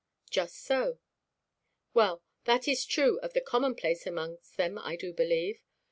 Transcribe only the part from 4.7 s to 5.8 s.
I do believe.